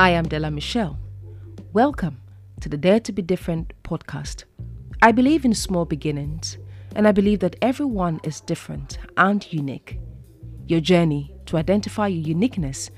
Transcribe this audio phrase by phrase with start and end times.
[0.00, 0.98] I am Della Michelle.
[1.74, 2.22] Welcome
[2.62, 4.44] to the Dare to Be Different podcast.
[5.02, 6.56] I believe in small beginnings,
[6.96, 10.00] and I believe that everyone is different and unique.
[10.66, 12.90] Your journey to identify your uniqueness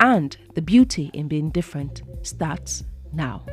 [0.00, 3.44] and the beauty in being different starts now.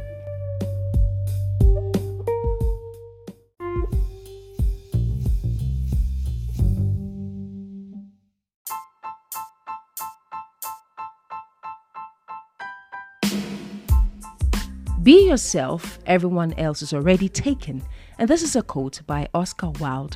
[15.03, 17.83] Be yourself, everyone else is already taken.
[18.17, 20.15] And this is a quote by Oscar Wilde.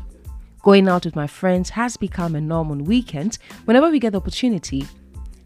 [0.63, 4.20] Going out with my friends has become a norm on weekends whenever we get the
[4.20, 4.88] opportunity.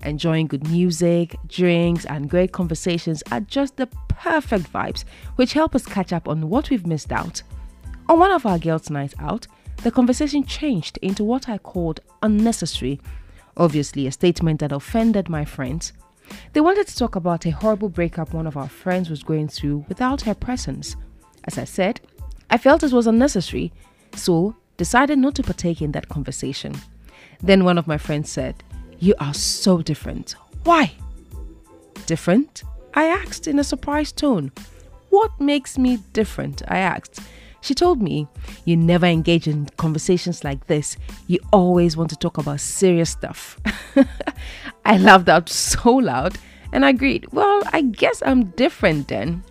[0.03, 5.05] Enjoying good music, drinks, and great conversations are just the perfect vibes
[5.37, 7.41] which help us catch up on what we've missed out.
[8.09, 9.47] On one of our girls' nights out,
[9.77, 13.01] the conversation changed into what I called unnecessary,
[13.57, 15.93] obviously, a statement that offended my friends.
[16.53, 19.85] They wanted to talk about a horrible breakup one of our friends was going through
[19.87, 20.95] without her presence.
[21.45, 22.01] As I said,
[22.49, 23.71] I felt it was unnecessary,
[24.15, 26.73] so decided not to partake in that conversation.
[27.41, 28.63] Then one of my friends said,
[28.99, 30.35] You are so different.
[30.63, 30.93] Why?
[32.05, 32.63] Different?
[32.93, 34.51] I asked in a surprised tone.
[35.09, 36.61] What makes me different?
[36.67, 37.19] I asked.
[37.61, 38.27] She told me,
[38.65, 40.97] You never engage in conversations like this.
[41.27, 43.59] You always want to talk about serious stuff.
[44.85, 46.37] I laughed out so loud
[46.71, 49.43] and I agreed, Well, I guess I'm different then.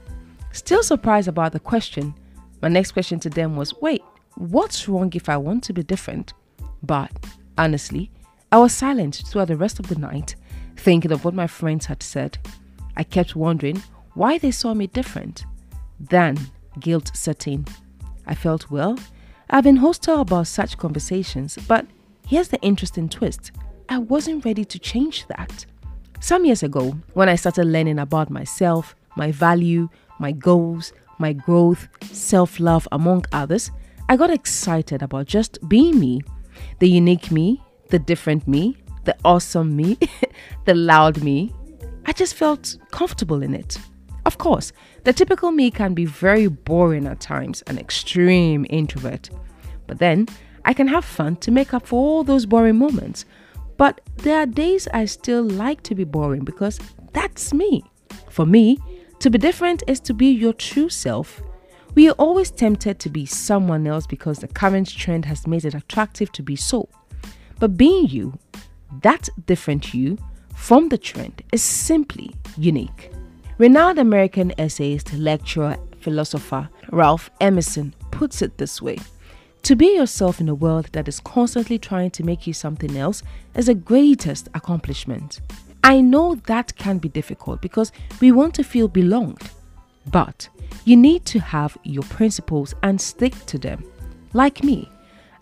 [0.52, 2.14] Still surprised about the question,
[2.62, 4.02] my next question to them was, Wait,
[4.36, 6.32] what's wrong if I want to be different?
[6.82, 7.10] But
[7.56, 8.10] honestly,
[8.52, 10.34] I was silent throughout the rest of the night,
[10.76, 12.38] thinking of what my friends had said.
[12.96, 13.82] I kept wondering
[14.14, 15.44] why they saw me different.
[15.98, 16.38] Then
[16.78, 17.66] guilt set in.
[18.26, 18.98] I felt, well,
[19.48, 21.86] I've been hostile about such conversations, but
[22.26, 23.52] here's the interesting twist
[23.92, 25.66] I wasn't ready to change that.
[26.20, 29.88] Some years ago, when I started learning about myself, my value,
[30.20, 33.72] my goals, my growth, self love, among others,
[34.08, 36.20] I got excited about just being me
[36.78, 39.98] the unique me, the different me, the awesome me,
[40.66, 41.52] the loud me.
[42.06, 43.76] I just felt comfortable in it.
[44.24, 44.72] Of course,
[45.02, 49.30] the typical me can be very boring at times, an extreme introvert.
[49.88, 50.28] But then
[50.64, 53.24] I can have fun to make up for all those boring moments.
[53.80, 56.78] But there are days I still like to be boring because
[57.14, 57.82] that's me.
[58.28, 58.76] For me,
[59.20, 61.40] to be different is to be your true self.
[61.94, 65.74] We are always tempted to be someone else because the current trend has made it
[65.74, 66.90] attractive to be so.
[67.58, 68.38] But being you,
[69.00, 70.18] that different you
[70.54, 73.10] from the trend, is simply unique.
[73.56, 78.98] Renowned American essayist, lecturer, philosopher Ralph Emerson puts it this way
[79.62, 83.22] To be yourself in a world that is constantly trying to make you something else
[83.54, 85.40] is the greatest accomplishment.
[85.84, 89.42] I know that can be difficult because we want to feel belonged,
[90.10, 90.48] but
[90.84, 93.84] you need to have your principles and stick to them.
[94.32, 94.90] Like me,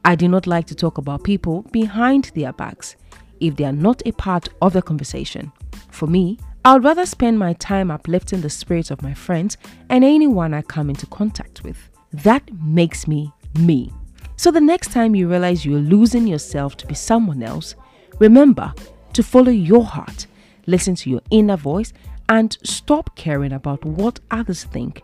[0.04, 2.96] I do not like to talk about people behind their backs
[3.40, 5.52] if they are not a part of the conversation.
[5.90, 9.56] For me, I would rather spend my time uplifting the spirits of my friends
[9.88, 11.78] and anyone I come into contact with.
[12.12, 13.92] That makes me me.
[14.38, 17.74] So the next time you realize you're losing yourself to be someone else,
[18.20, 18.72] remember
[19.12, 20.28] to follow your heart,
[20.66, 21.92] listen to your inner voice,
[22.28, 25.02] and stop caring about what others think.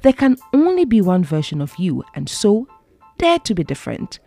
[0.00, 2.66] There can only be one version of you, and so
[3.18, 4.18] dare to be different.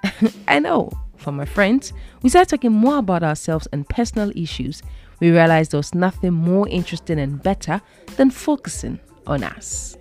[0.46, 4.82] I know, for my friends, we started talking more about ourselves and personal issues
[5.20, 7.80] we realized there was nothing more interesting and better
[8.16, 9.96] than focusing on us.